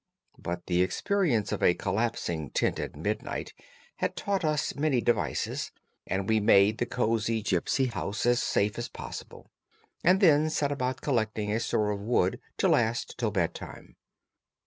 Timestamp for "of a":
1.51-1.75